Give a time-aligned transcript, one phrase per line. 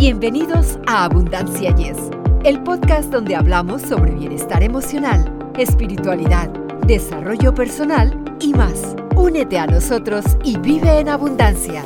[0.00, 1.98] Bienvenidos a Abundancia Yes,
[2.42, 6.48] el podcast donde hablamos sobre bienestar emocional, espiritualidad,
[6.86, 8.96] desarrollo personal y más.
[9.14, 11.84] Únete a nosotros y vive en abundancia.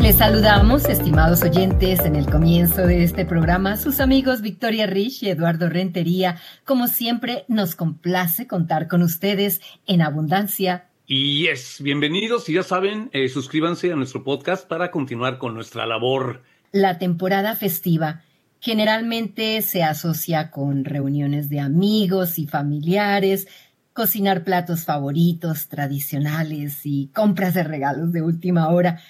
[0.00, 5.28] Les saludamos, estimados oyentes, en el comienzo de este programa, sus amigos Victoria Rich y
[5.28, 6.40] Eduardo Rentería.
[6.64, 13.08] Como siempre, nos complace contar con ustedes en Abundancia y es, bienvenidos y ya saben,
[13.14, 18.22] eh, suscríbanse a nuestro podcast para continuar con nuestra labor la temporada festiva
[18.60, 23.46] generalmente se asocia con reuniones de amigos y familiares,
[23.92, 29.00] cocinar platos favoritos, tradicionales y compras de regalos de última hora.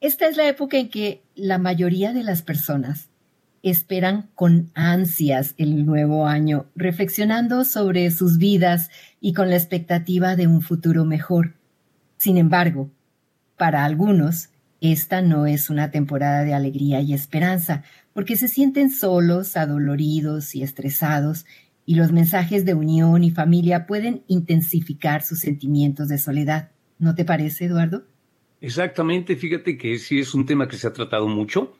[0.00, 3.08] Esta es la época en que la mayoría de las personas
[3.62, 10.46] esperan con ansias el nuevo año, reflexionando sobre sus vidas y con la expectativa de
[10.46, 11.54] un futuro mejor.
[12.16, 12.90] Sin embargo,
[13.56, 19.56] para algunos, esta no es una temporada de alegría y esperanza, porque se sienten solos,
[19.56, 21.46] adoloridos y estresados,
[21.84, 26.70] y los mensajes de unión y familia pueden intensificar sus sentimientos de soledad.
[26.98, 28.04] ¿No te parece, Eduardo?
[28.60, 31.76] Exactamente, fíjate que sí es un tema que se ha tratado mucho.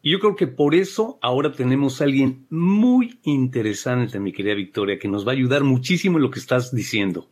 [0.00, 4.98] Y yo creo que por eso ahora tenemos a alguien muy interesante, mi querida Victoria,
[4.98, 7.28] que nos va a ayudar muchísimo en lo que estás diciendo.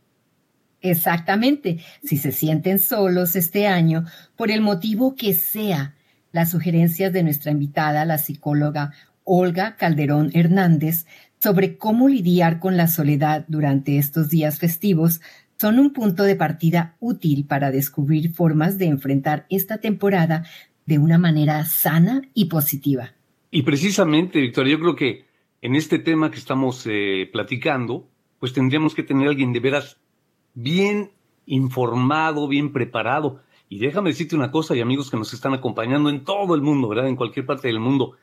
[0.82, 1.78] Exactamente.
[2.02, 4.04] Si se sienten solos este año,
[4.36, 5.94] por el motivo que sea,
[6.32, 8.92] las sugerencias de nuestra invitada, la psicóloga
[9.24, 11.06] Olga Calderón Hernández,
[11.38, 15.20] sobre cómo lidiar con la soledad durante estos días festivos,
[15.58, 20.44] son un punto de partida útil para descubrir formas de enfrentar esta temporada
[20.86, 23.12] de una manera sana y positiva.
[23.50, 25.24] Y precisamente, Victoria, yo creo que
[25.60, 29.98] en este tema que estamos eh, platicando, pues tendríamos que tener a alguien de veras
[30.54, 31.12] bien
[31.46, 33.40] informado, bien preparado.
[33.68, 36.88] Y déjame decirte una cosa, y amigos que nos están acompañando en todo el mundo,
[36.88, 37.08] ¿verdad?
[37.08, 38.16] En cualquier parte del mundo.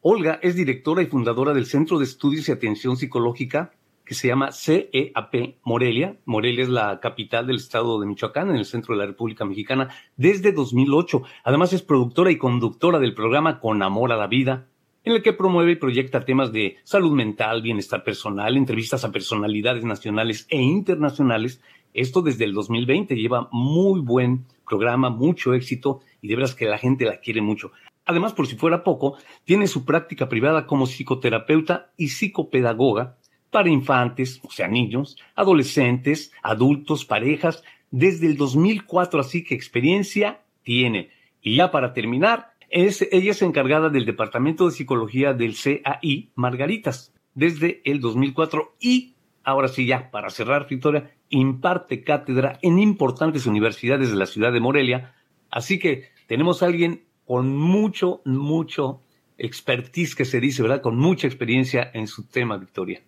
[0.00, 3.72] Olga es directora y fundadora del Centro de Estudios y Atención Psicológica
[4.04, 6.16] que se llama CEAP Morelia.
[6.24, 9.88] Morelia es la capital del estado de Michoacán, en el centro de la República Mexicana,
[10.16, 11.22] desde 2008.
[11.44, 14.66] Además es productora y conductora del programa Con Amor a la Vida,
[15.04, 19.84] en el que promueve y proyecta temas de salud mental, bienestar personal, entrevistas a personalidades
[19.84, 21.60] nacionales e internacionales.
[21.94, 26.78] Esto desde el 2020 lleva muy buen programa, mucho éxito y de veras que la
[26.78, 27.72] gente la quiere mucho.
[28.04, 33.16] Además, por si fuera poco, tiene su práctica privada como psicoterapeuta y psicopedagoga
[33.50, 41.10] para infantes, o sea, niños, adolescentes, adultos, parejas, desde el 2004, así que experiencia tiene.
[41.42, 47.82] Y ya para terminar, ella es encargada del Departamento de Psicología del CAI Margaritas desde
[47.84, 54.16] el 2004 y ahora sí ya, para cerrar, Victoria, imparte cátedra en importantes universidades de
[54.16, 55.14] la ciudad de Morelia.
[55.50, 59.02] Así que tenemos a alguien con mucho, mucho
[59.36, 60.80] expertise que se dice, ¿verdad?
[60.80, 63.02] Con mucha experiencia en su tema, Victoria.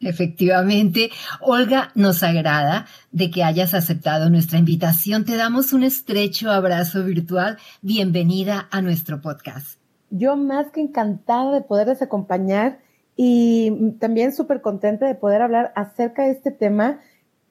[0.00, 1.10] Efectivamente,
[1.42, 5.26] Olga, nos agrada de que hayas aceptado nuestra invitación.
[5.26, 7.58] Te damos un estrecho abrazo virtual.
[7.82, 9.78] Bienvenida a nuestro podcast.
[10.08, 12.80] Yo más que encantada de poderles acompañar
[13.14, 17.00] y también súper contenta de poder hablar acerca de este tema.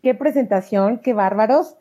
[0.02, 1.76] Qué presentación, qué bárbaros.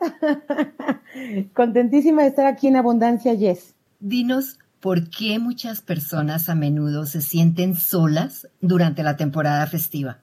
[1.55, 3.73] Contentísima de estar aquí en Abundancia Yes.
[3.99, 10.19] Dinos, ¿por qué muchas personas a menudo se sienten solas durante la temporada festiva?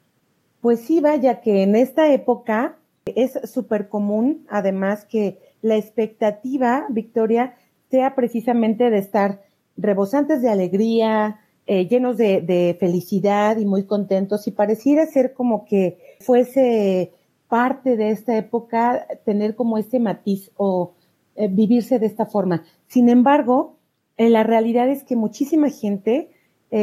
[0.66, 7.54] Pues sí, vaya que en esta época es súper común, además, que la expectativa, Victoria,
[7.88, 9.44] sea precisamente de estar
[9.76, 11.38] rebosantes de alegría,
[11.68, 17.12] eh, llenos de, felicidad y muy contentos, y pareciera ser como que fuese
[17.46, 20.94] parte de esta época tener como este matiz o
[21.36, 22.64] eh, vivirse de esta forma.
[22.88, 23.76] Sin embargo,
[24.16, 26.32] eh, la realidad es que muchísima gente,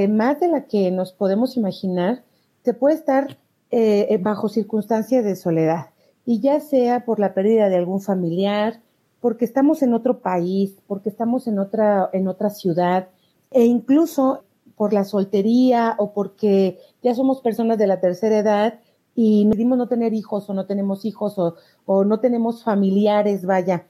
[0.08, 2.24] más de la que nos podemos imaginar,
[2.64, 3.43] se puede estar
[3.76, 5.88] eh, bajo circunstancias de soledad,
[6.26, 8.82] y ya sea por la pérdida de algún familiar,
[9.20, 13.08] porque estamos en otro país, porque estamos en otra, en otra ciudad,
[13.50, 14.44] e incluso
[14.76, 18.80] por la soltería o porque ya somos personas de la tercera edad
[19.16, 21.56] y decidimos no tener hijos o no tenemos hijos o,
[21.86, 23.88] o no tenemos familiares, vaya,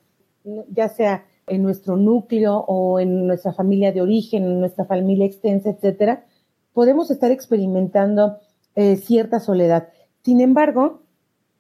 [0.70, 5.72] ya sea en nuestro núcleo o en nuestra familia de origen, en nuestra familia extensa,
[5.72, 6.26] etcétera,
[6.74, 8.38] podemos estar experimentando
[8.76, 9.90] eh, cierta soledad.
[10.24, 11.02] Sin embargo,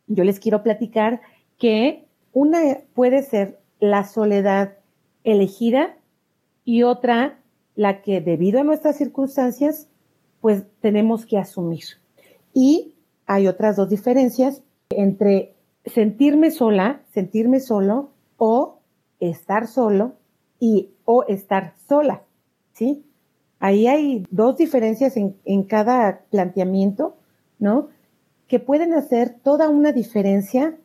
[0.08, 1.22] yo les quiero platicar
[1.58, 2.60] que una
[2.94, 4.78] puede ser la soledad
[5.24, 5.98] elegida
[6.66, 7.40] y otra
[7.76, 9.88] la que debido a nuestras circunstancias,
[10.42, 11.86] pues tenemos que asumir.
[12.54, 12.96] Y
[13.26, 15.56] hay otras dos diferencias entre
[15.86, 18.80] sentirme sola, sentirme solo o
[19.20, 20.14] estar solo
[20.60, 22.24] y o estar sola,
[22.74, 23.06] ¿sí?
[23.64, 27.16] Ahí hay dos diferencias en, cada planteamiento,
[27.60, 27.88] ¿no?
[28.50, 30.76] Que pueden hacer toda una diferencia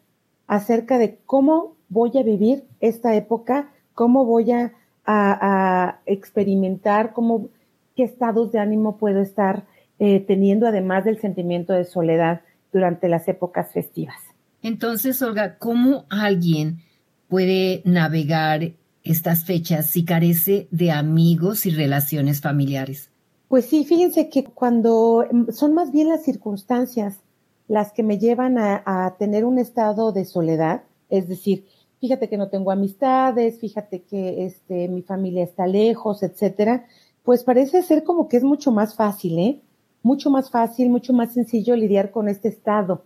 [0.46, 7.48] acerca de cómo voy a vivir esta época, cómo voy a, a, experimentar, cómo,
[7.96, 9.64] qué estados de ánimo puedo estar
[9.98, 12.42] eh, teniendo, además del sentimiento de soledad
[12.72, 14.20] durante las épocas festivas.
[14.62, 16.78] Entonces, Olga, ¿cómo alguien
[17.26, 18.70] puede navegar
[19.08, 23.10] estas fechas si carece de amigos y relaciones familiares?
[23.48, 27.20] Pues sí, fíjense que cuando mm, son más bien las circunstancias
[27.68, 31.66] las que me llevan a, tener un estado de soledad, es decir,
[32.00, 36.86] fíjate que no tengo amistades, fíjate que este, mi familia está lejos, etcétera,
[37.22, 39.60] pues parece ser como que es mucho más fácil, ¿eh?
[40.02, 43.02] Mucho más fácil, mucho más sencillo lidiar con este estado,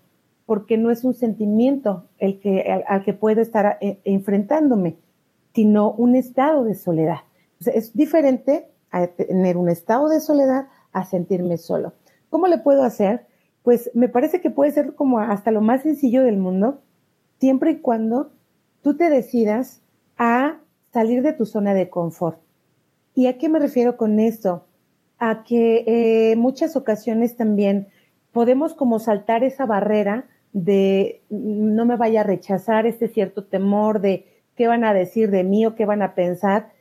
[0.46, 4.96] porque no es un sentimiento el que, al, que puedo estar eh, enfrentándome,
[5.54, 7.20] sino un estado de soledad.
[7.60, 11.94] es diferente a tener un estado de soledad a sentirme solo.
[12.31, 13.26] ¿Cómo le puedo hacer?
[13.62, 16.81] Pues me parece que puede ser como hasta lo más sencillo del mundo,
[17.38, 18.32] siempre y cuando
[18.82, 19.81] tú te decidas
[20.19, 20.58] a
[20.93, 22.38] salir de tu zona de confort.
[23.14, 24.64] ¿Y a qué me refiero con esto?
[25.19, 27.88] A que eh, muchas ocasiones también
[28.32, 34.26] podemos como saltar esa barrera de no me vaya a rechazar este cierto temor de
[34.56, 36.72] qué van a decir de mí o qué van a pensar,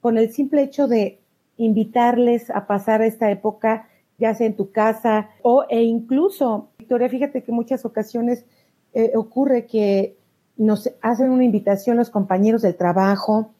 [0.00, 1.20] con el simple hecho de
[1.56, 3.88] invitarles a pasar esta época,
[4.18, 8.44] ya sea en tu casa o e incluso, Victoria, fíjate que muchas ocasiones
[8.94, 10.16] eh, ocurre que
[10.56, 13.50] nos hacen una invitación los compañeros del trabajo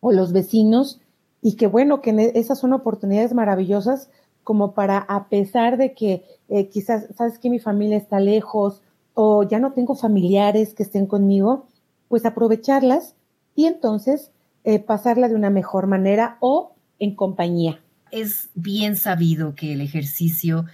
[0.00, 1.00] o los vecinos
[1.40, 4.10] y que bueno, que e, esas son oportunidades maravillosas
[4.42, 8.82] como para, a pesar de que eh, quizás, sabes que mi familia está lejos
[9.14, 11.66] o ya no tengo familiares que estén conmigo,
[12.14, 13.16] pues aprovecharlas
[13.56, 14.30] y entonces
[14.62, 17.80] eh, pasarla de una mejor manera o en compañía.
[18.12, 20.64] Es bien sabido que el ejercicio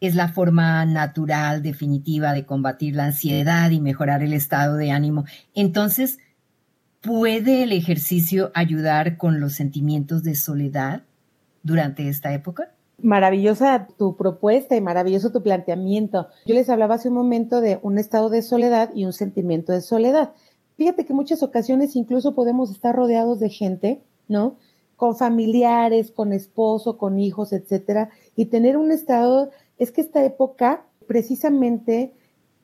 [0.00, 5.24] es la forma natural, definitiva de combatir la ansiedad y mejorar el estado de ánimo.
[5.54, 6.18] Entonces,
[7.00, 11.04] ¿puede el ejercicio ayudar con los sentimientos de soledad
[11.62, 12.74] durante esta época?
[13.02, 16.28] Maravillosa tu propuesta y maravilloso tu planteamiento.
[16.44, 19.80] Yo les hablaba hace un momento de un estado de soledad y un sentimiento de
[19.80, 20.34] soledad.
[20.80, 24.56] Fíjate que muchas ocasiones incluso podemos estar rodeados de gente, ¿no?
[24.96, 30.86] Con familiares, con esposo, con hijos, etcétera, y tener un estado es que esta época
[31.06, 32.14] precisamente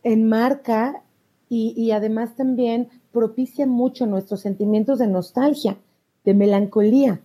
[0.03, 1.03] enmarca
[1.51, 5.77] y, y además también propicia mucho nuestros sentimientos de nostalgia,
[6.25, 7.21] de melancolía.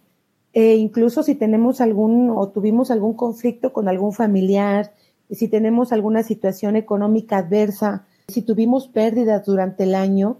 [0.52, 4.94] E incluso si tenemos algún o tuvimos algún conflicto con algún familiar,
[5.30, 10.40] si tenemos alguna situación económica adversa, si tuvimos pérdidas durante el año,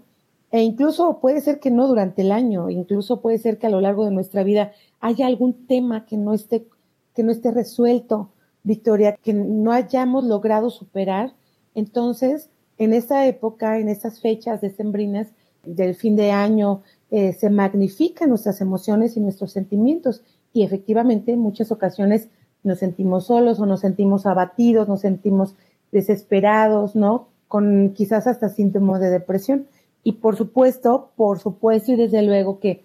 [0.52, 3.80] e incluso puede ser que no durante el año, incluso puede ser que a lo
[3.80, 6.66] largo de nuestra vida haya algún tema que no esté,
[7.14, 8.28] que no esté resuelto,
[8.62, 11.32] Victoria, que no hayamos logrado superar.
[11.74, 15.28] Entonces, en esta época, en estas fechas decembrinas
[15.64, 20.22] del fin de año, eh, se magnifican nuestras emociones y nuestros sentimientos.
[20.52, 22.28] Y efectivamente, en muchas ocasiones
[22.62, 25.54] nos sentimos solos o nos sentimos abatidos, nos sentimos
[25.92, 27.28] desesperados, ¿no?
[27.48, 29.66] Con quizás hasta síntomas de depresión.
[30.04, 32.84] Y por supuesto, por supuesto y desde luego que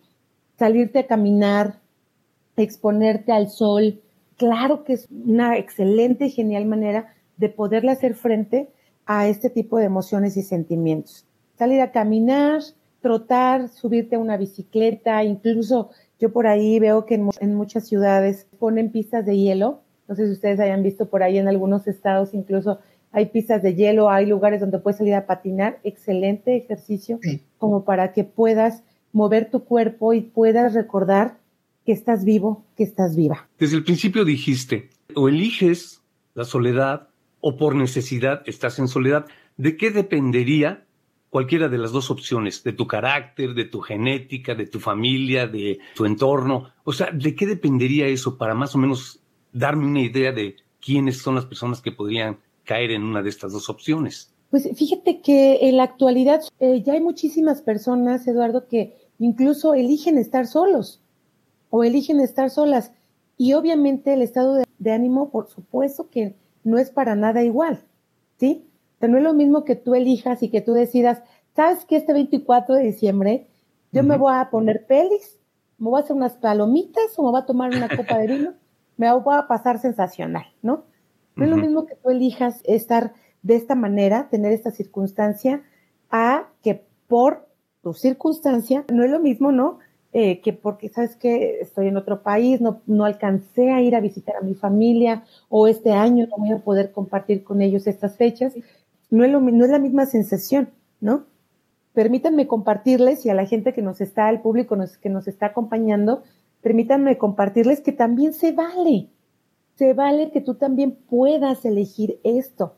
[0.58, 1.80] salirte a caminar,
[2.56, 4.02] exponerte al sol,
[4.38, 8.70] claro que es una excelente y genial manera de poderle hacer frente
[9.06, 11.26] a este tipo de emociones y sentimientos.
[11.58, 12.62] Salir a caminar,
[13.02, 15.90] trotar, subirte a una bicicleta, incluso
[16.20, 19.82] yo por ahí veo que en, muchas ciudades ponen pistas de hielo.
[20.08, 22.80] No sé si ustedes hayan visto por ahí en algunos estados incluso
[23.12, 25.80] hay pistas de hielo, hay lugares donde puedes salir a patinar.
[25.84, 27.20] Excelente ejercicio
[27.58, 31.40] como para que puedas mover tu cuerpo y puedas recordar
[31.86, 33.48] que estás vivo, que estás viva.
[33.58, 36.02] Desde el principio dijiste, o eliges
[36.34, 37.08] la soledad
[37.40, 39.26] o por necesidad estás en soledad.
[39.58, 40.86] ¿De qué dependería
[41.30, 42.64] cualquiera de las dos opciones?
[42.64, 46.72] ¿De tu carácter, de tu genética, de tu familia, de tu entorno?
[46.84, 49.22] O sea, ¿de qué dependería eso para más o menos
[49.52, 52.38] darme una idea de quiénes son las personas que podrían
[52.68, 54.32] caer en una de estas dos opciones?
[54.52, 60.18] Pues fíjate que en la actualidad eh, ya hay muchísimas personas, Eduardo, que incluso eligen
[60.18, 61.02] estar solos
[61.70, 62.92] o eligen estar solas.
[63.38, 67.84] Y obviamente el estado de, ánimo, por supuesto que no es para nada igual,
[68.40, 68.68] ¿sí?
[69.02, 71.22] O no es lo mismo que tú elijas y que tú decidas,
[71.56, 73.48] ¿sabes que este 24 de diciembre
[73.92, 75.40] yo me voy a poner pelis,
[75.78, 78.54] me voy a hacer unas palomitas o me voy a tomar una copa de vino?
[78.98, 80.86] Me voy a pasar sensacional, ¿no?
[81.38, 83.14] No es lo mismo que tú elijas estar
[83.44, 85.64] de esta manera, tener esta circunstancia,
[86.10, 87.48] a que por
[87.82, 89.80] tu circunstancia, no es lo mismo, ¿no?
[90.14, 94.00] eh, que porque, ¿sabes que Estoy en otro país, no, no alcancé a ir a
[94.00, 98.18] visitar a mi familia o este año no voy a poder compartir con ellos estas
[98.18, 98.54] fechas.
[99.10, 100.70] No es, lo, no es la misma sensación,
[101.02, 101.26] ¿no?
[101.94, 106.24] Permítanme compartirles y a la gente que nos está, al público que nos está acompañando,
[106.62, 109.10] permítanme compartirles que también se vale,
[109.78, 112.76] se vale que tú también puedas elegir esto.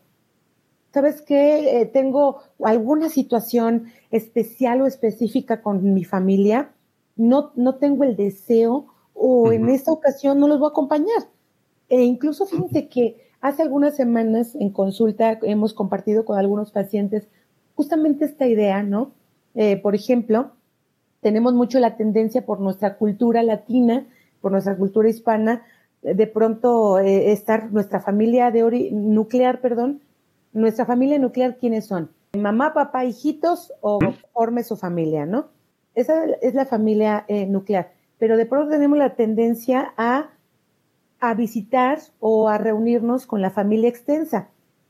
[0.94, 1.82] ¿Sabes qué?
[1.82, 6.72] Eh, tengo alguna situación especial o específica con mi familia
[7.20, 11.28] no, no tengo el deseo o en esta ocasión no los voy a acompañar.
[11.90, 17.28] E incluso fíjense que hace algunas semanas en consulta hemos compartido con algunos pacientes
[17.76, 19.12] justamente esta idea, ¿no?
[19.54, 20.52] Eh, por ejemplo,
[21.20, 24.08] tenemos mucho la tendencia por nuestra cultura latina,
[24.40, 25.64] por nuestra cultura hispana,
[26.02, 30.02] de pronto eh, estar nuestra familia de nuclear, perdón,
[30.54, 32.10] nuestra familia nuclear, ¿quiénes son?
[32.38, 34.00] Mamá, papá, hijitos o
[34.34, 35.48] forme su familia, ¿no?
[35.96, 37.92] Esa es la familia eh, nuclear.
[38.18, 40.30] Pero de pronto tenemos la tendencia a,
[41.20, 44.50] a visitar o a reunirnos con la familia extensa.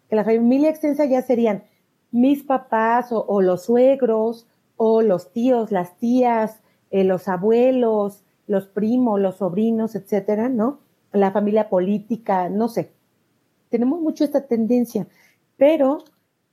[0.10, 1.64] Que la familia extensa ya serían
[2.12, 4.48] mis papás o, los suegros
[4.78, 6.60] o los tíos, las tías,
[6.92, 10.80] eh, los abuelos, los primos, los sobrinos, etcétera, ¿no?
[11.12, 12.92] La familia política, no sé.
[13.70, 15.08] Tenemos mucho esta tendencia,
[15.58, 16.04] pero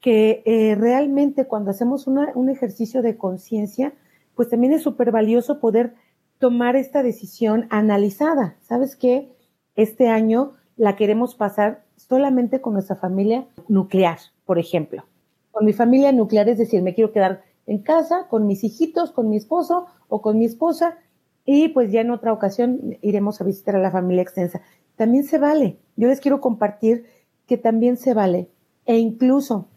[0.00, 3.92] que eh, realmente cuando hacemos un ejercicio de conciencia,
[4.34, 5.94] pues también es súper valioso poder
[6.38, 8.56] tomar esta decisión analizada.
[8.60, 9.32] ¿Sabes qué?
[9.75, 15.04] Este año la queremos pasar solamente con nuestra familia nuclear, por ejemplo.
[15.50, 19.28] Con mi familia nuclear, es decir, me quiero quedar en casa con mis hijitos, con
[19.28, 20.98] mi esposo o con mi esposa
[21.47, 24.61] y pues ya en otra ocasión iremos a visitar a la familia extensa.
[24.97, 25.79] También se vale.
[25.95, 27.07] Yo les quiero compartir
[27.47, 28.50] que también se vale.
[28.85, 29.69] E incluso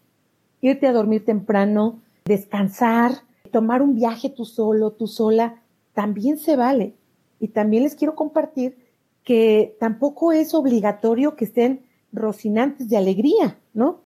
[0.62, 3.12] irte a dormir temprano, descansar,
[3.52, 5.62] tomar un viaje tú solo, tú sola,
[5.94, 6.96] también se vale.
[7.40, 8.78] Y también les quiero compartir
[9.24, 14.04] que tampoco es obligatorio que estén rocinantes de alegría, ¿no?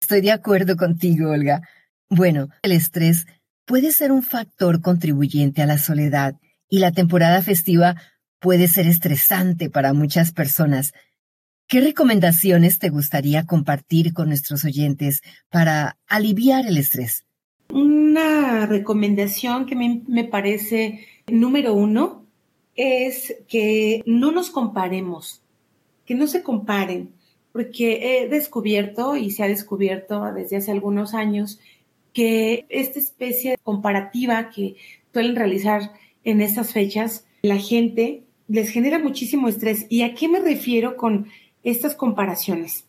[0.00, 1.62] Estoy de acuerdo contigo, Olga.
[2.10, 3.26] Bueno, el estrés
[3.64, 6.34] puede ser un factor contribuyente a la soledad
[6.68, 7.96] y la temporada festiva
[8.40, 10.92] puede ser estresante para muchas personas.
[11.68, 17.26] ¿Qué recomendaciones te gustaría compartir con nuestros oyentes para aliviar el estrés?
[17.72, 22.24] Una recomendación que me, me parece número uno
[22.76, 25.42] es que no nos comparemos,
[26.04, 27.10] que no se comparen,
[27.52, 31.58] porque he descubierto y se ha descubierto desde hace algunos años
[32.12, 34.76] que esta especie comparativa que
[35.12, 35.92] suelen realizar
[36.26, 39.86] en estas fechas, la gente les genera muchísimo estrés.
[39.88, 41.28] ¿Y a qué me refiero con
[41.62, 42.84] estas comparaciones?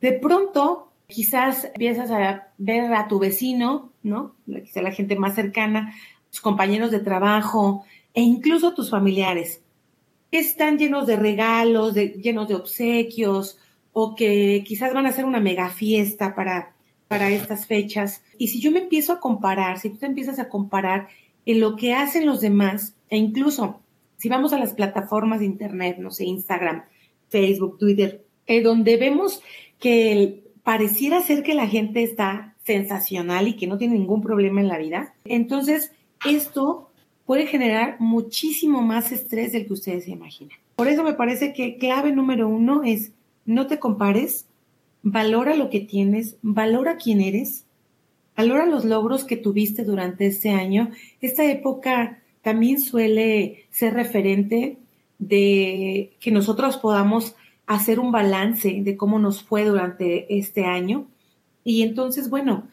[0.00, 4.36] De pronto Quizás empiezas a ver a tu vecino, ¿no?
[4.46, 5.92] Quizá la gente más cercana,
[6.30, 7.84] tus compañeros de trabajo
[8.14, 9.60] e incluso tus familiares,
[10.30, 13.58] están llenos de regalos, llenos de obsequios,
[13.92, 16.74] o que quizás van a hacer una mega fiesta para,
[17.08, 18.22] para estas fechas.
[18.38, 21.08] Y si yo me empiezo a comparar, si tú te empiezas a comparar
[21.54, 23.80] lo que hacen los demás, e incluso
[24.16, 26.84] si vamos a las plataformas de Internet, no sé, Instagram,
[27.28, 29.42] Facebook, Twitter, eh, donde vemos
[29.78, 34.68] que pareciera ser que la gente está sensacional y que no tiene ningún problema en
[34.68, 35.14] la vida.
[35.24, 35.92] Entonces,
[36.26, 36.90] esto
[37.24, 40.58] puede generar muchísimo más estrés del que ustedes se imaginan.
[40.76, 43.12] Por eso me parece que clave número uno es
[43.46, 44.46] no te compares,
[45.02, 47.64] valora lo que tienes, valora quién eres,
[48.40, 50.90] valora los logros que tuviste durante este año.
[51.20, 54.78] Esta época también suele ser referente
[55.18, 57.34] de que nosotros podamos
[57.66, 61.06] hacer un balance de cómo nos fue durante este año.
[61.64, 62.66] Y entonces, bueno,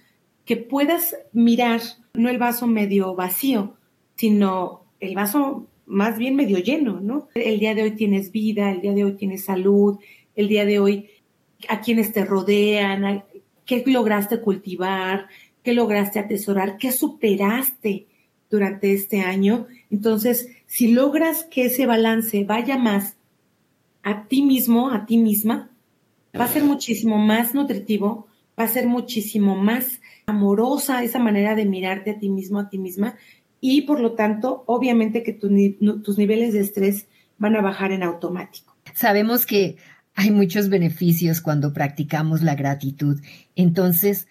[0.46, 1.82] que puedas mirar
[2.14, 3.74] no el vaso medio vacío,
[4.16, 7.28] sino el vaso más bien medio lleno, ¿no?
[7.36, 10.00] El día de hoy tienes vida, el día de hoy tienes salud,
[10.38, 11.10] el día de hoy
[11.68, 13.26] a quienes te rodean,
[13.68, 15.28] qué lograste cultivar,
[15.68, 18.08] qué lograste atesorar, qué superaste
[18.50, 19.68] durante este año.
[19.92, 23.18] Entonces, si logras que ese balance vaya más
[24.02, 25.70] a ti mismo, a ti misma,
[26.40, 31.66] va a ser muchísimo más nutritivo, va a ser muchísimo más amorosa esa manera de
[31.66, 33.18] mirarte a ti mismo, a ti misma,
[33.60, 37.08] y por lo tanto, obviamente que tus niveles de estrés
[37.38, 38.74] van a bajar en automático.
[38.94, 39.76] Sabemos que
[40.16, 43.20] hay muchos beneficios cuando practicamos la gratitud.
[43.58, 44.30] Entonces,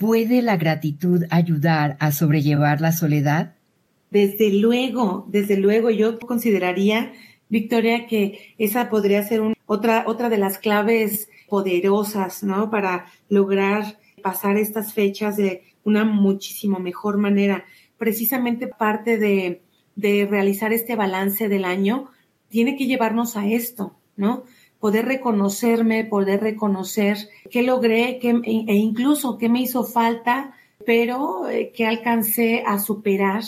[0.00, 3.54] ¿puede la gratitud ayudar a sobrellevar la soledad?
[4.10, 7.12] Desde luego, desde luego, yo consideraría
[7.50, 12.70] Victoria, que esa podría ser otra, otra de las claves poderosas, ¿no?
[12.70, 17.64] Para lograr pasar estas fechas de una muchísimo mejor manera.
[17.98, 19.62] Precisamente parte de,
[19.96, 22.10] de realizar este balance del año
[22.48, 24.44] tiene que llevarnos a esto, ¿no?
[24.80, 27.16] Poder reconocerme, poder reconocer
[27.50, 33.44] qué logré qué, e incluso qué me hizo falta, pero eh, qué alcancé a superar,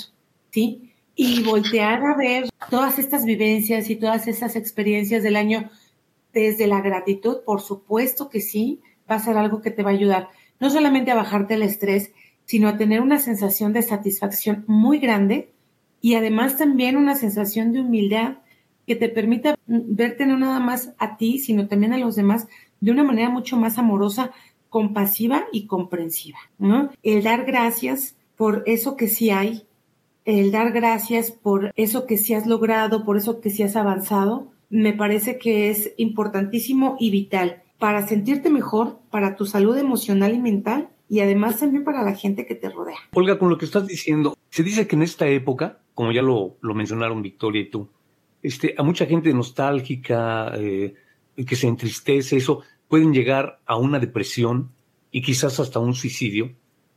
[0.50, 0.92] ¿sí?
[1.16, 5.70] Y voltear a ver todas estas vivencias y todas esas experiencias del año
[6.32, 9.94] desde la gratitud, por supuesto que sí, va a ser algo que te va a
[9.94, 10.28] ayudar
[10.62, 12.12] no solamente a bajarte el estrés,
[12.44, 15.50] sino a tener una sensación de satisfacción muy grande
[16.00, 18.36] y además también una sensación de humildad
[18.86, 22.48] que te permita verte no nada más a ti, sino también a los demás
[22.80, 24.32] de una manera mucho más amorosa,
[24.68, 26.38] compasiva y comprensiva.
[27.02, 29.64] El dar gracias por eso que sí hay,
[30.24, 34.52] el dar gracias por eso que sí has logrado, por eso que sí has avanzado,
[34.70, 40.38] me parece que es importantísimo y vital para sentirte mejor, para tu salud emocional y
[40.38, 42.96] mental y además también para la gente que te rodea.
[43.12, 46.56] Olga, con lo que estás diciendo, se dice que en esta época, como ya lo,
[46.62, 47.88] mencionaron Victoria y tú,
[48.42, 50.94] este, a mucha gente nostálgica, eh,
[51.46, 54.70] que se entristece, eso, pueden llegar a una depresión
[55.10, 56.52] y quizás hasta un suicidio.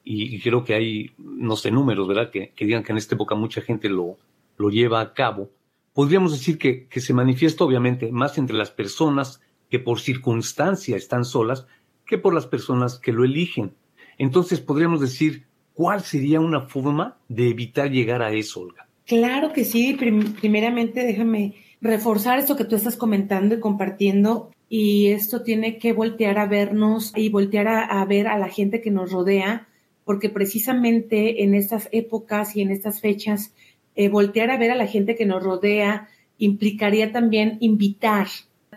[0.07, 2.29] Y, creo que hay, no sé, números, ¿verdad?
[2.29, 4.17] Que, digan que en esta época mucha gente lo,
[4.57, 5.49] lo lleva a cabo.
[5.93, 11.25] Podríamos decir que, que se manifiesta obviamente más entre las personas que por circunstancia están
[11.25, 11.65] solas
[12.05, 13.73] que por las personas que lo eligen.
[14.17, 18.84] Entonces podríamos decir, ¿cuál sería una forma de evitar llegar a eso, Olga?
[19.05, 19.93] Claro que sí.
[19.93, 24.51] primeramente, déjame reforzar esto que tú estás comentando y compartiendo.
[24.67, 28.89] Y esto tiene que voltear a vernos y voltear a, ver a la gente que
[28.89, 29.67] nos rodea,
[30.03, 33.53] porque precisamente en estas épocas y en estas fechas,
[33.95, 38.27] eh, voltear a ver a la gente que nos rodea implicaría también invitar,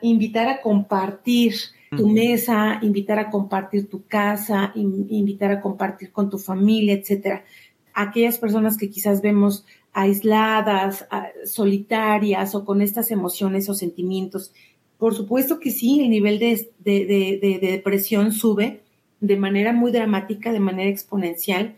[0.02, 1.54] invitar a compartir
[1.96, 7.44] tu mesa, invitar a compartir tu casa, invitar a compartir con tu familia, etcétera.
[7.94, 9.64] Aquellas personas que quizás vemos
[9.98, 11.06] aisladas,
[11.44, 14.52] solitarias o con estas emociones o sentimientos.
[14.96, 18.82] Por supuesto que sí, el nivel de, depresión sube
[19.20, 21.76] de manera muy dramática, de manera exponencial.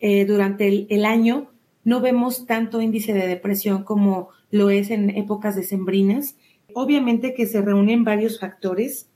[0.00, 1.50] Eh, durante el, año
[1.84, 6.36] no vemos tanto índice de depresión como lo es en épocas decembrinas.
[6.72, 9.08] Obviamente que se reúnen varios factores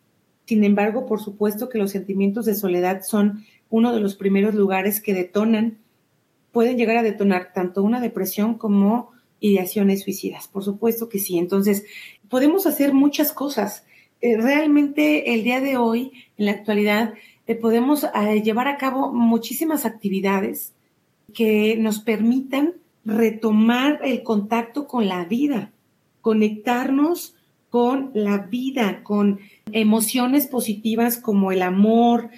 [0.47, 5.01] sin embargo, por supuesto que los sentimientos de soledad son uno de los primeros lugares
[5.01, 5.79] que detonan,
[6.53, 9.11] pueden llegar a detonar tanto una depresión como
[9.41, 10.49] ideaciones suicidas.
[10.49, 11.39] Por supuesto que sí.
[11.39, 11.85] Entonces,
[12.29, 13.85] podemos hacer muchas cosas.
[14.21, 17.15] Eh, realmente el día de hoy, en la actualidad,
[17.47, 20.73] eh, podemos eh, llevar a cabo muchísimas actividades
[21.35, 25.73] que nos permitan retomar el contacto con la vida,
[26.21, 27.35] conectarnos
[27.69, 29.41] con la vida, con
[29.73, 32.31] emociones positivas como el amor,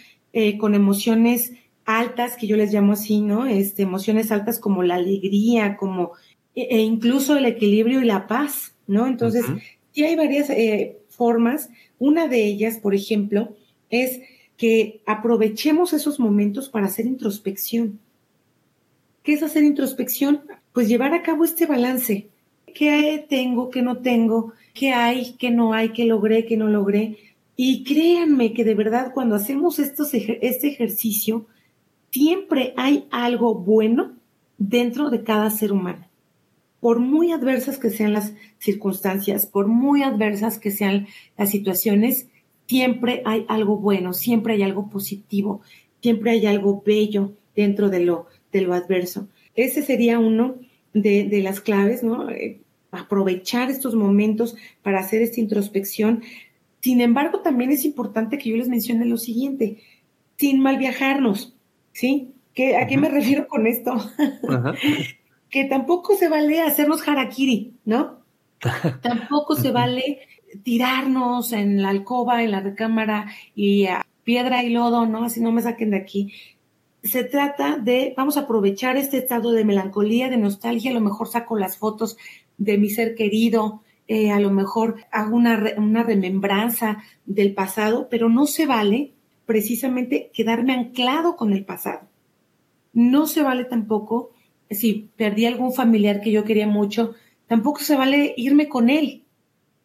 [0.59, 1.53] con emociones
[1.85, 3.47] altas, que yo les llamo así, ¿no?
[3.47, 6.13] Este, emociones altas como la alegría, como
[6.55, 9.07] e, e incluso el equilibrio y la paz, ¿no?
[9.07, 9.45] Entonces,
[9.93, 11.71] sí hay varias eh, formas.
[11.99, 13.55] Una de ellas, por ejemplo,
[13.91, 14.21] es
[14.57, 17.99] que aprovechemos esos momentos para hacer introspección.
[19.23, 20.43] ¿Qué es hacer introspección?
[20.73, 22.29] Pues llevar a cabo este balance.
[22.75, 24.53] ¿Qué tengo, qué no tengo?
[24.75, 27.17] qué hay, qué no hay, qué logré, qué no logré.
[27.57, 31.47] Y créanme que de verdad cuando hacemos estos, este ejercicio,
[32.15, 34.15] siempre hay algo bueno
[34.57, 36.07] dentro de cada ser humano.
[36.79, 42.29] Por muy adversas que sean las circunstancias, por muy adversas que sean las situaciones,
[42.69, 45.63] siempre hay algo bueno, siempre hay algo positivo,
[46.03, 49.27] siempre hay algo bello dentro de lo, de adverso.
[49.57, 50.55] Ese sería uno
[50.93, 52.31] de, de las claves, ¿no?
[52.31, 52.61] Eh,
[52.93, 56.23] aprovechar estos momentos para hacer esta introspección.
[56.81, 59.79] Sin embargo, también es importante que yo les mencione lo siguiente,
[60.37, 61.54] sin mal viajarnos,
[61.95, 62.35] ¿sí?
[62.53, 63.95] ¿Qué, ¿A qué me refiero con esto?
[65.51, 68.19] que tampoco se vale hacernos harakiri, ¿no?
[69.03, 70.21] tampoco se vale
[70.63, 75.25] tirarnos en la alcoba, en la recámara y a piedra y lodo, ¿no?
[75.25, 76.33] Así no me saquen de aquí.
[77.03, 81.29] Se trata de, vamos a aprovechar este estado de melancolía, de nostalgia, a lo mejor
[81.29, 82.17] saco las fotos
[82.57, 88.29] de mi ser querido, eh, a lo mejor hago una, una remembranza del pasado, pero
[88.29, 89.13] no se vale
[89.47, 92.09] precisamente quedarme anclado con el pasado.
[92.93, 94.33] No se vale tampoco,
[94.71, 97.15] si perdí algún familiar que yo quería mucho,
[97.47, 99.25] tampoco se vale irme con él,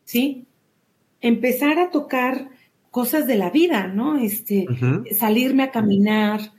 [0.05, 0.45] ¿sí?
[1.21, 2.49] Empezar a tocar
[2.91, 4.17] cosas de la vida, ¿no?
[4.17, 4.65] Este,
[5.11, 6.53] salirme a caminar,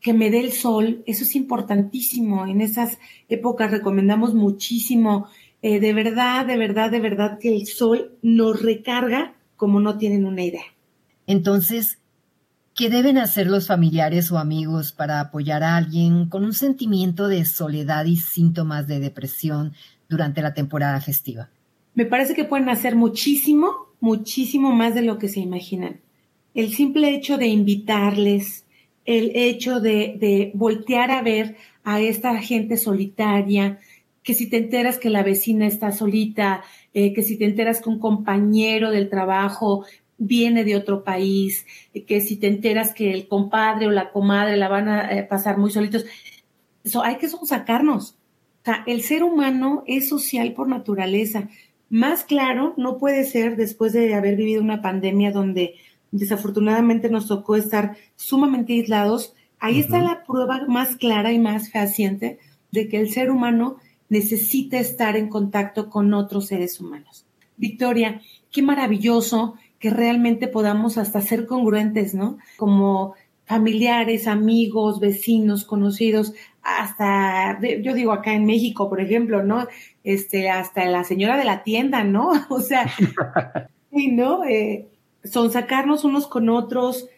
[0.00, 2.46] que me dé el sol, eso es importantísimo.
[2.46, 5.26] En esas épocas recomendamos muchísimo.
[5.62, 10.24] Eh, de verdad, de verdad, de verdad que el sol nos recarga como no tienen
[10.24, 10.62] una idea.
[11.26, 11.98] Entonces,
[12.76, 17.46] ¿Qué deben hacer los familiares o amigos para apoyar a alguien con un sentimiento de
[17.46, 19.72] soledad y síntomas de depresión
[20.10, 21.48] durante la temporada festiva?
[21.94, 26.00] Me parece que pueden hacer muchísimo, muchísimo más de lo que se imaginan.
[26.52, 28.66] El simple hecho de invitarles,
[29.06, 33.78] el hecho de, voltear a ver a esta gente solitaria,
[34.22, 36.62] que si te enteras que la vecina está solita,
[36.92, 39.86] eh, que si te enteras que un compañero del trabajo
[40.18, 41.66] viene de otro país,
[42.06, 45.58] que si te enteras que el compadre o la comadre la van a eh, pasar
[45.58, 46.06] muy solitos,
[46.84, 48.16] eso hay que sacarnos.
[48.62, 51.48] O sea, el ser humano es social por naturaleza.
[51.88, 55.74] Más claro no puede ser después de haber vivido una pandemia donde
[56.10, 59.34] desafortunadamente nos tocó estar sumamente aislados.
[59.58, 62.38] Ahí está la prueba más clara y más fehaciente
[62.72, 63.76] de que el ser humano
[64.08, 67.24] necesita estar en contacto con otros seres humanos.
[67.56, 72.38] Victoria, qué maravilloso que realmente podamos hasta ser congruentes, ¿no?
[72.56, 79.68] Como familiares, amigos, vecinos, conocidos, hasta, yo digo acá en México, por ejemplo, ¿no?
[80.02, 82.30] Este, hasta la señora de la tienda, ¿no?
[82.50, 82.86] O sea,
[83.92, 84.44] sí, ¿no?
[84.44, 84.88] Eh,
[85.22, 87.08] son sacarnos unos con otros,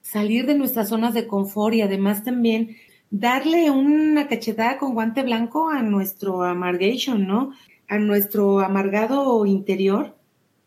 [0.00, 2.76] salir de nuestras zonas de confort y además también
[3.10, 7.52] darle una cachetada con guante blanco a nuestro amargation, ¿no?
[7.88, 10.16] A nuestro amargado interior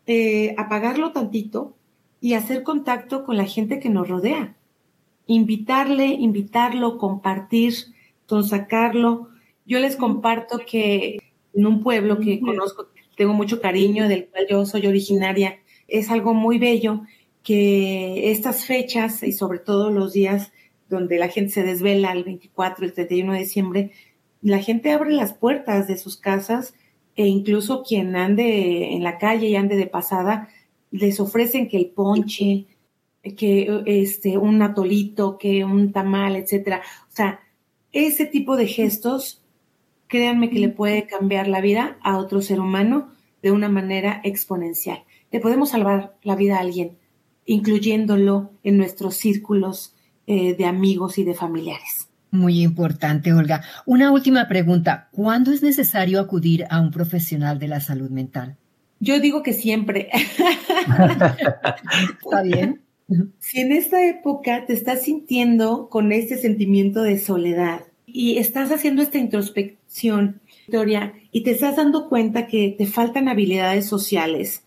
[0.08, 1.76] eh, apagarlo tantito
[2.18, 4.56] y hacer contacto con la gente que nos rodea.
[5.26, 7.74] Invitarle, invitarlo, compartir,
[8.42, 9.28] sacarlo.
[9.66, 11.18] Yo les comparto que
[11.52, 16.32] en un pueblo que conozco, tengo mucho cariño, del cual yo soy originaria, es algo
[16.32, 17.02] muy bello
[17.42, 20.52] que estas fechas y sobre todo los días
[20.88, 23.92] donde la gente se desvela el 24, el 31 de diciembre,
[24.40, 26.74] la gente abre las puertas de sus casas
[27.18, 30.50] e incluso quien ande en la calle y ande de pasada,
[30.92, 32.66] les ofrecen que el ponche,
[33.36, 36.80] que este, un atolito, que un tamal, etcétera.
[37.10, 37.40] O sea,
[37.90, 39.42] ese tipo de gestos,
[40.06, 43.08] créanme que le puede cambiar la vida a otro ser humano
[43.42, 45.02] de una manera exponencial.
[45.32, 46.98] Le podemos salvar la vida a alguien,
[47.46, 49.96] incluyéndolo en nuestros círculos
[50.28, 52.07] eh, de amigos y de familiares.
[52.30, 53.62] Muy importante, Olga.
[53.86, 55.08] Una última pregunta.
[55.12, 58.56] ¿Cuándo es necesario acudir a un profesional de la salud mental?
[59.00, 60.08] Yo digo que siempre.
[62.22, 62.82] Está bien.
[63.38, 69.00] Si en esta época te estás sintiendo con este sentimiento de soledad y estás haciendo
[69.00, 74.64] esta introspección, Victoria, y te estás dando cuenta que te faltan habilidades sociales,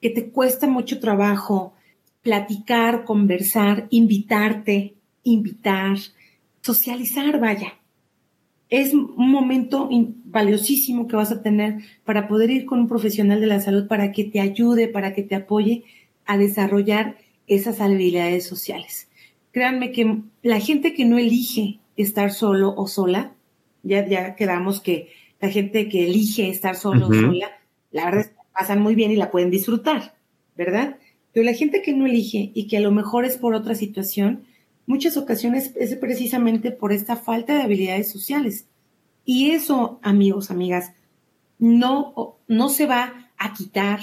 [0.00, 1.74] que te cuesta mucho trabajo
[2.22, 5.98] platicar, conversar, invitarte, invitar,
[6.64, 7.74] socializar, vaya.
[8.70, 9.88] Es un momento
[10.24, 14.10] valiosísimo que vas a tener para poder ir con un profesional de la salud para
[14.12, 15.84] que te ayude, para que te apoye
[16.24, 19.08] a desarrollar esas habilidades sociales.
[19.52, 23.34] Créanme que la gente que no elige estar solo o sola,
[23.82, 27.50] ya, ya quedamos que la gente que elige estar solo o sola,
[27.92, 30.14] la verdad es que pasan muy bien y la pueden disfrutar,
[30.56, 30.96] ¿verdad?
[31.32, 34.44] Pero la gente que no elige y que a lo mejor es por otra situación,
[34.86, 38.66] muchas ocasiones es precisamente por esta falta de habilidades sociales.
[39.24, 40.92] Y eso, amigos, amigas,
[41.58, 44.00] no, no se va a quitar,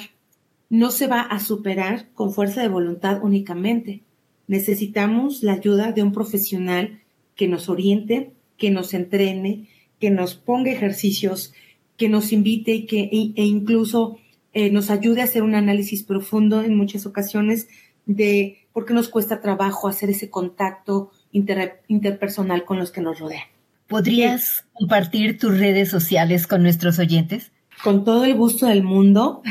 [0.70, 4.02] no se va a superar con fuerza de voluntad únicamente.
[4.48, 7.02] Necesitamos la ayuda de un profesional
[7.36, 9.68] que nos oriente, que nos entrene,
[10.00, 11.54] que nos ponga ejercicios,
[11.98, 14.18] que nos invite y que, e, incluso
[14.54, 17.68] eh, nos ayude a hacer un análisis profundo en muchas ocasiones
[18.06, 23.44] de por qué nos cuesta trabajo hacer ese contacto interpersonal con los que nos rodean.
[23.88, 27.52] ¿Podrías compartir tus redes sociales con nuestros oyentes?
[27.84, 29.42] Con todo el gusto del mundo.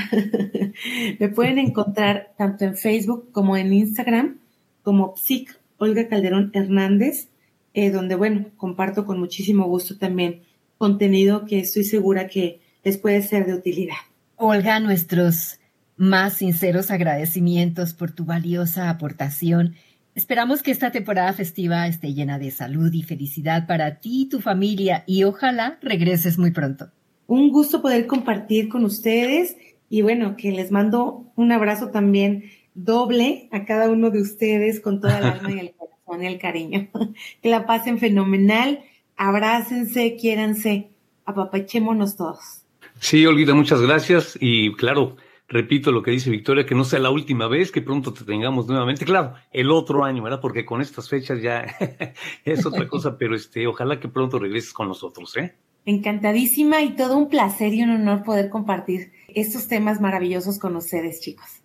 [1.20, 4.38] Me pueden encontrar tanto en Facebook como en Instagram
[4.83, 7.28] como Psic Olga Calderón Hernández,
[7.74, 10.42] eh, donde, bueno, comparto con muchísimo gusto también
[10.78, 13.96] contenido que estoy segura que les puede ser de utilidad.
[14.37, 15.60] Olga, nuestros
[16.00, 19.74] más sinceros agradecimientos por tu valiosa aportación.
[20.14, 24.40] Esperamos que esta temporada festiva esté llena de salud y felicidad para ti y tu
[24.40, 26.86] familia y ojalá regreses muy pronto.
[27.26, 29.58] Un gusto poder compartir con ustedes
[29.90, 35.02] y bueno, que les mando un abrazo también doble a cada uno de ustedes con
[35.02, 36.88] toda el alma y el corazón y el cariño.
[37.42, 38.80] Que la pasen fenomenal,
[39.18, 40.88] abrácense, quiéranse,
[41.26, 42.62] apapachémonos todos.
[43.00, 45.18] Sí, Olvida, muchas gracias y claro,
[45.50, 48.66] repito lo que dice Victoria, que no sea la última vez, que pronto te tengamos
[48.66, 49.04] nuevamente.
[49.04, 50.40] Claro, el otro año, ¿verdad?
[50.40, 51.66] Porque con estas fechas ya
[52.44, 55.54] es otra cosa, pero este, ojalá que pronto regreses con nosotros, ¿eh?
[55.84, 61.20] Encantadísima y todo un placer y un honor poder compartir estos temas maravillosos con ustedes,
[61.20, 61.62] chicos.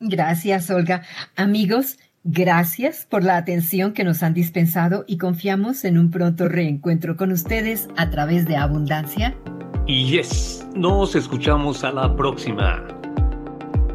[0.00, 1.02] Gracias, Olga.
[1.36, 7.16] Amigos, Gracias por la atención que nos han dispensado y confiamos en un pronto reencuentro
[7.16, 9.34] con ustedes a través de Abundancia.
[9.86, 12.99] Y yes, nos escuchamos a la próxima.